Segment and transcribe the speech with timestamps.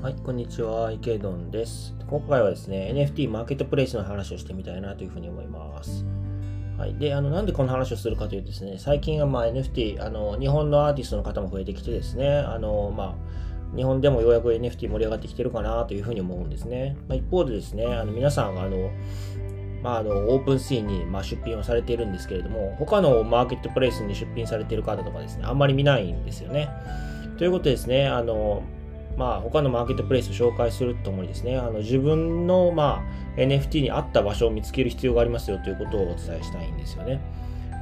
[0.00, 1.96] はい、こんにちは、池ドンです。
[2.06, 6.04] 今回はですね、NFT マーケットプレイスの話をしてみたいなというふうに思います。
[6.78, 13.16] はい、で、あの、なんでこの話をするかというとですね、最近はまあ NFT、あの、日本のアーティストの方も増えてきてですね、あの、ま
[13.72, 16.96] あ、日本でもようやく NFT 盛り上がってきてるかなというふうに思うんですね。
[17.08, 18.90] まあ、一方でですね、あの皆さん、あの、
[19.86, 26.68] まあ、あのオープンシーンにま出品をされているんですけれども、他のマーケットプレイスに出品されている方とかですね、あんまり見ないんですよね。
[27.38, 28.64] ということですね、あの
[29.16, 33.00] まあ、他のマーケットプレイスを紹介するとともにですね、あの自分の、ま、
[33.36, 37.20] NFT に合った場所を見つける必要がありますよということをお伝えしたいんですよね。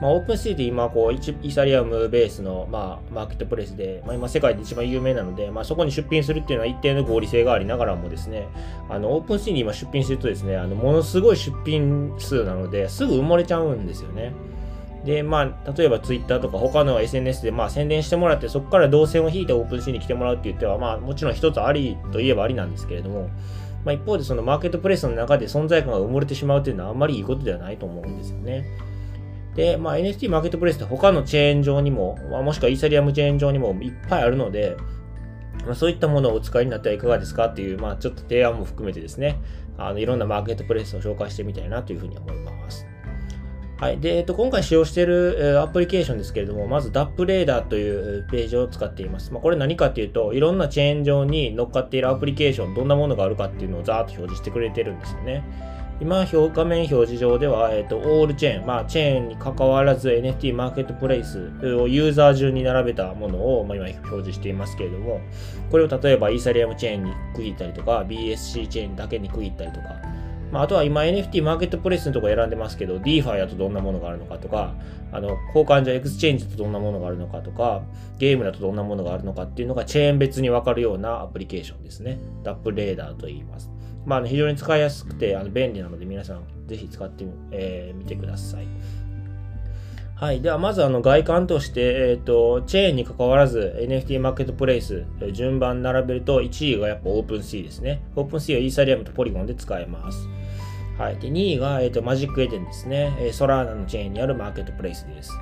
[0.01, 8.49] まあ、 OpenSea で今こう、イーサリアムベースの、まあ、マーケットプレイスで、まあ、今世界で一番有名なので、まあ、そこに出品するっていうのは一定の合理性がありながらもですね、
[8.89, 14.33] あの OpenSea に今出品するとですね、あのものすごい出品数なので、すぐ埋もれちゃうんですよね。
[15.05, 23.29] で、まあ、例えば Twitter とか他の SNS でまあ宣伝してもらって、そこから動線を引いてオープンシーに来てもらうって言っては、まあ、もちろん一つありといえばありなんですけれども、
[23.85, 28.65] まあ、一方でそのマーケットプレイスの中で存在感が埋もれてしまうというのはあんまりいいことではないと思うんですよね。
[29.55, 34.77] で、まあ、NFT マーケットプレイスって他のチェーン上にも、まあ、もしくはイーサリアムチェーン上にもいっぱいあるので、
[35.65, 39.41] まあ、そういったものをお使いになってはいかがですかっていう、まあ、ちょっと提案も含めてですね、
[39.79, 42.87] あのいろんなマーケットプレイスを紹介してみたいなというふうに思います。
[43.85, 43.99] はい。
[43.99, 49.33] で、えっと、今回使用している、アプリケーションですけれども、まず DAP レーダーというページを使っています。
[49.33, 55.45] まあ、これ何かっていうと、いろんなチェーン上に乗っかっているアプリケーション、どんなものがあるかっていうのをざーっと表示してくれてるんですよね。
[56.01, 61.39] 今、画面表示上では、えっと、オールチェーン、まあ、チェーンに関わらず NFT マーケットプレイス
[61.77, 65.21] をユーザー順に並べたものを、まあ、今表示していますけれども、
[65.71, 70.01] これを例えばイーサリアムチェーンに区切ったりとか、BSC チェーンだけに区切ったりとか、
[70.51, 74.75] まあ、あとは今 NFT マーケットプレイスのところ選んでますけど、DeFi だとどんなものがあるのかとか、
[75.13, 77.83] あの、交換所エクスチェンジだとどんなものがあるのかとか、
[78.19, 82.19] ゲームだとどんなものがあるのかっていうのがチェーン別にわかるようなアプリケーションですね。
[82.43, 83.74] DappRadar と言います。
[84.07, 88.67] まあ、非常に使いやすくてあの便利なので皆さんぜひ使ってみ、えー、てください。
[90.17, 90.41] はい。
[90.41, 98.01] では、まず、あの、外観として、えっ、ー、と、チェーンに関わらず、NFT マーケットプレイス、順番並べると、1位がやっぱ OpenSea ですね。
[98.15, 100.29] OpenC はイーサリアムとポリゴンで使えます。
[100.99, 101.19] はい。
[101.19, 103.13] で、2位が、えっ、ー、と、 Magic Eden ですね。
[103.33, 105.33] ソラーナのチェーンにあるマーケットプレイスです。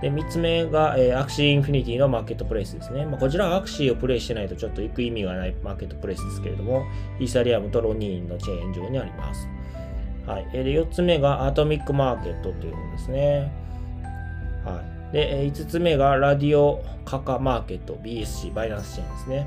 [0.00, 3.04] で、3つ目が、えー、 Axie Infinity のマーケットプレイスですね。
[3.04, 6.84] まあ、こちらは Axie をプレイしてないとちょっと行く意味がないマーケットプレイスですけれども、
[7.18, 9.48] イーサリアムと Ronin のチェーン上にあります。
[10.26, 10.48] はい。
[10.52, 13.52] で、4つ目が AtomicMarket というものですね。
[14.64, 15.12] はい。
[15.12, 19.46] で、5つ目が Radio Caca マーケット、BSC、 Binance チェーンですね。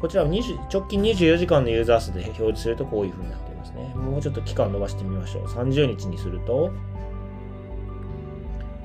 [0.00, 3.92] こちらは20直近24時間のユーザー数で表示するとこういう風になっていますね。
[3.94, 5.46] もうちょっと期間伸ばしてみましょう。
[5.46, 6.70] 30日にすると、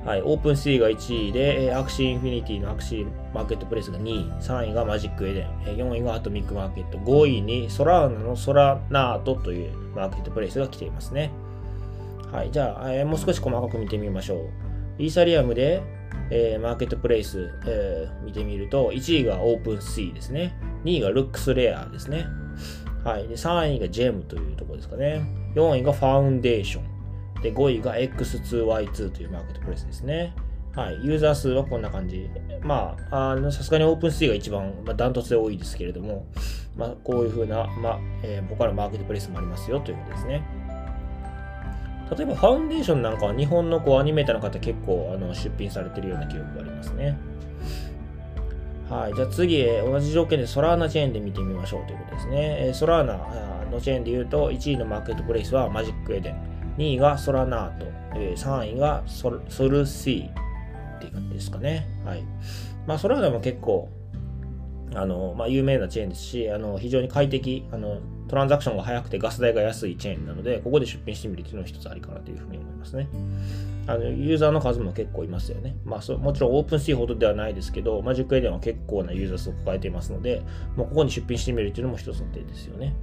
[0.04, 11.30] はい、 OpenSea が1位で、アクシーインフィニティのアクシーマーケットプレイスが2位、3位が Magic Eden、4位が AtomicMarket、5位にソラーナの Solanart というマーケットプレイスが来ていますね。
[12.32, 14.38] はい、じゃあ、えー、もう少し細かく見てみましょう。
[14.98, 15.82] イーサリアムで、
[16.30, 20.54] えー、マーケットプレイス、えー、見てみると、1位が OpenSea ですね。
[20.84, 22.26] 2位が LooksRare ですね。
[23.04, 23.28] はい。
[23.28, 25.22] で、3位が Gem というところですかね。
[25.54, 27.01] 4位が Foundation。
[27.42, 30.34] で、5位が X2Y2 というマーケットプレイスですね。
[30.74, 31.04] はい。
[31.04, 32.30] ユーザー数はこんな感じ。
[32.62, 36.26] まあ、さすがに OpenSea が一番、まあ、ダントツで多いですけれども、
[36.76, 40.42] まあ、こういうふうな、まあ、えー、他のマーケットプレイスもありますよということですね。
[42.16, 47.18] 例えば、ファウンデーションなんかは日本のこうアニメーターの方結構あの出品されてるような記憶がありますね。
[48.88, 49.14] はい。
[49.14, 52.70] じゃあ次、同じ条件でソラーナチェーンで見てみましょうということですね。
[52.74, 53.16] ソラーナ
[53.70, 56.51] のチェーンで言うと、1位のマーケットプレイスはマジックエデン、
[56.82, 61.86] 2位がソラナート、3位がソルシーっていう感じですかね。
[62.04, 62.24] はい。
[62.86, 63.88] まあ、ソラーナも結構、
[64.94, 73.08] あの、まあ、有名なチェーンですし、あの、非常に快適、あの、トランザクションが早くてガス代が安いチェーンなので、ここで出品してみるっていうのは一つありかなというふうに思いますね。
[73.84, 75.76] あのユーザーの数も結構いますよね。
[75.84, 80.42] まあ、そもちろんオープンシーほどではないですけど、マジックエデンは結構なユーザー数を抱えていますので、
[80.76, 82.94] もうここに出品してみるっていうのも一つの手ですよね。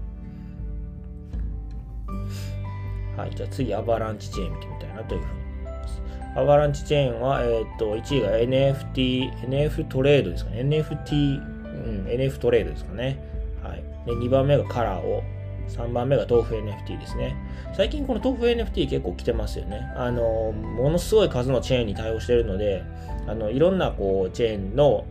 [3.20, 6.02] はい、じゃあ次、アバランチチェーン見てみたいなというふうに思います。
[6.38, 10.62] アバランチチェーンは、えー、っと、1位が NFT、NF トレードですかね。
[10.62, 13.20] NFT、うん、NF トレードですかね。
[13.62, 13.84] はい。
[14.06, 15.22] で、2番目がカラーを、
[15.68, 17.36] 3番目が豆腐 NFT ですね。
[17.74, 19.82] 最近この豆腐 NFT 結構来てますよね。
[19.96, 22.84] あの、ものすごい数のチェーンに対応してるので、
[23.28, 25.06] あの、いろんなこう、チェーンの、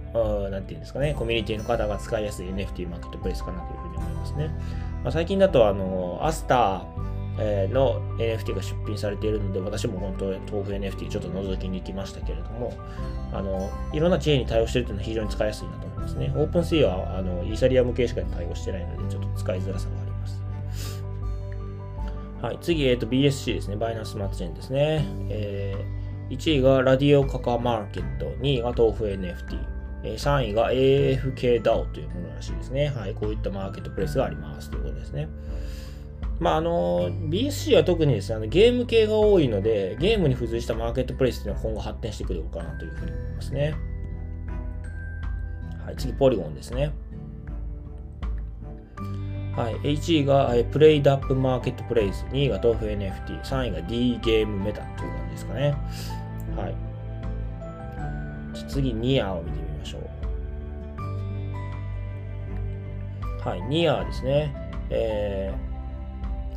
[0.50, 4.50] なんていうんですかね、コミュニティの方が使いやすい NFT マーケットプレイスかなというふうに思いますね。
[5.04, 7.07] まあ、最近だと、あの、アスター、
[7.38, 12.72] の NFT が出品されているので、私も本当に、豆腐 NFT ちょっと覗きに行きましたけれども、
[13.32, 16.32] あの、いろんなチェーンに対応しているというのは非常に使いやすいなと思いますね。
[16.34, 20.42] オープンシーはあのイーサリアム系しか対応してないので、ちょっと使いづらさがあります。
[22.42, 23.76] はい、次、えーと、BSC ですね。
[23.76, 25.04] バイナンスマートチェーンですね。
[25.28, 32.88] えー、1位がラディオカカマーケット、2位が豆腐 NFT、3位が AFKDAO というものらしいですね。
[32.88, 35.28] はい、こういったマーケットプレイスがありますということですね。
[36.40, 43.74] まあ、あの、BSC は特にですね、あのゲーム系が多いので、ゲームに付随したマーケットプレイスというのは今後発展してくるのかなというふうに思いますね。
[45.84, 46.92] はい、次、ポリゴンですね。
[49.56, 55.74] はい、1位がプレイダップマーケットプレイス、2位が豆腐 NFT、3位が D ゲームメタという感じですかね。
[56.56, 56.74] はい。
[58.68, 60.02] 次、ニアを見てみましょう。
[63.48, 64.54] はい、ニアですね。
[64.90, 65.67] えー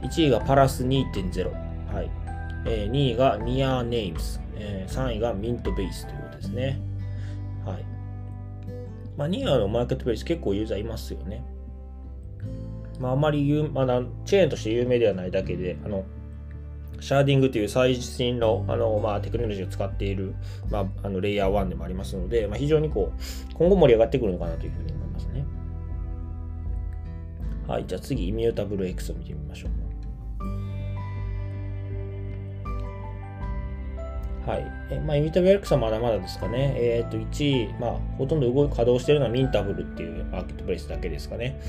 [0.01, 1.51] 1位がパラス2.0、
[1.93, 2.09] はい
[2.65, 6.79] えー、2位がニアーネイムス、えー、3位がミントベースということですね。
[7.65, 7.85] はい。
[9.17, 11.43] まあ、 NEAR のマーケットプレイス結構ユーザーいますよね。
[12.99, 16.05] まあ、あまり有、まだチェーンとして有名ではないだけで、あの、
[16.99, 20.35] シャーディングという最新のあの、まあ、テクノロジーを使っている、
[20.69, 25.45] まあ、あのレイヤー1でもありますので、まあ、非常にこう今後盛り上がってくるのかなというふうに思いますね。
[27.67, 29.90] はい、じゃあ次、 Immutable X を見てみましょう。
[34.45, 34.65] はい。
[34.89, 36.73] えまあ、イミタブル X はまだまだですかね。
[36.75, 41.59] えっ、ー、と、1位、まあ、ほとんど動稼働しているのはミンタブルっていうマーケットプレイスだけですかね。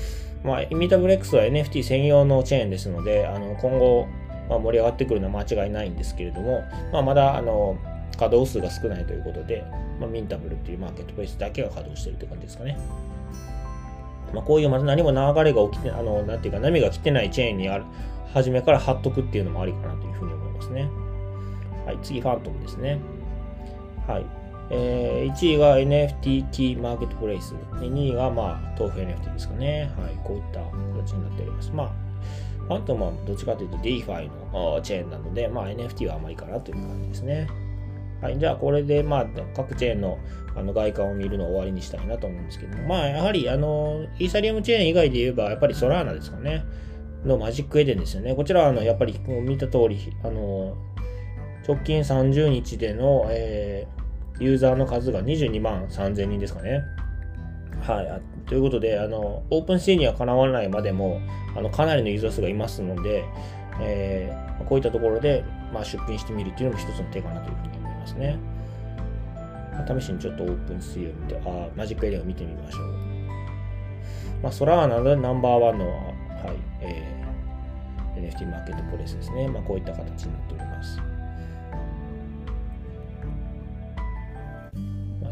[0.43, 4.07] まあ、イミタブル X は NFT 専用のチェーンですので、あの今後、
[4.49, 7.77] まあ、盛り上がってくるのは間違いないんですけれども、まあ、まだ、あの、
[8.17, 9.63] 稼働数が少ないということで、
[9.99, 12.77] まあ、ミンタブルっていうマーケットプレイスだけが稼働しているという感じですかね。
[14.33, 17.85] まあ、こういうまだ何も流れが起きて、あの、なんていうか、波が来てないチェーンにある、
[18.33, 20.89] 初めから貼っとくっていうのもありかなというふうに思いますね。
[21.85, 22.99] はい、次、ファントムですね。
[24.07, 24.25] はい。
[24.69, 27.53] えー、1位が NFT キーマーケットプレイス。
[27.73, 29.91] 2位が、まあ、豆腐 NFT ですかね。
[29.97, 30.17] はい。
[30.23, 31.71] こういった形になっております。
[31.71, 31.91] まあ、
[32.67, 37.47] ファントムはどっちかというと DeFi のチェーンなので、まあ、NFT はあまりかなという感じですね。
[38.21, 38.39] はい。
[38.39, 39.25] じゃあ、これで、まあ、
[39.55, 40.17] 各チェーンの
[40.55, 46.63] あの外観を見るのを終わりにしたいなと思うんですけども、まあ、やはり、あの、イーサリアムチェーン以外で言えば、やっぱりソラーナですかね。
[47.25, 48.35] の Magic Eden ですよね。
[48.35, 50.77] こちらは、あの、やっぱり、見た通り、あの、
[51.67, 56.83] 直近30日での、えー、ユーザーの数が22万3000人ですかね。
[57.81, 58.49] はい。
[58.49, 61.21] ということで、あの、 OpenSea にはかなわないまでも、
[61.55, 63.25] あの、かなりのユーザー数がいますので、
[63.81, 65.43] えー、こういったところで、
[65.73, 68.37] まあ、出品してみるっていうのも一つの手かなというふうに思いますね。
[69.99, 72.83] 試しにちょっと OpenSea を見て、あ、マジックエリアを見てみましょう。
[74.43, 79.47] まあ、ソラーナでナンバーワンの、はい、えー、NFT マーケットプレスですね。
[79.47, 81.12] まあ、こういった形になっております。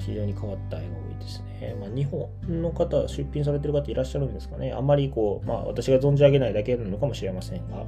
[0.06, 1.76] 非常に変わった絵が多いですね。
[1.80, 2.28] まあ、日本
[2.62, 4.74] の方、出品されてる方いらっしゃるんですかね。
[4.74, 7.86] あんまりこう、まあ、私が存じ上げないだけなのかもしれませんが、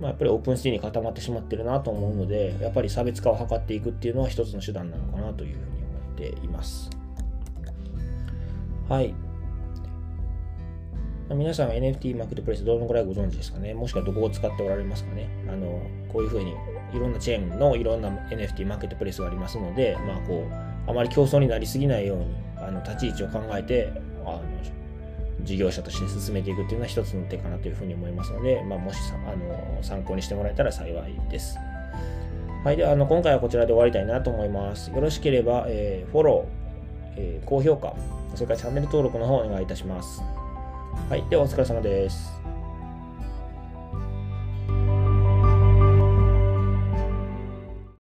[0.00, 6.90] まあ、やっぱりオープンシティに固まってしまってるなと思うので、やっぱり差別化を図っていくっていうのは一つの手段なのかなというふうに思っています。
[8.88, 9.14] はい。
[11.30, 13.72] 皆さんは NFT マーケットプレイスどのくらいご存知ですかね？
[13.72, 15.28] もしくはどこを使っておられますかね？
[15.48, 15.80] あの、
[16.12, 16.52] こういうふうに
[16.92, 20.46] いろんなチェーンのいろんな NFT マーケットプレイスがありますので、まあこ
[20.86, 22.26] う、あまり競争になりすぎないように、
[22.58, 23.90] あの立ち位置を考えて、
[24.26, 24.42] あの
[25.42, 31.56] 事業者として進めていくっていうのは一つの手かなというふうに思いますので、まあ、もしあの参考にしてもらえたら幸いです。
[32.64, 32.76] はい。
[32.76, 34.90] では、あの今回はこちらで終わりたいなと思います。
[34.90, 37.94] よろしければ、えー、フォロー、えー、高評価、
[38.34, 40.22] それからチャンネル登録の方お願いいたします。
[41.08, 41.24] はい。
[41.28, 42.40] では、お疲れ様です。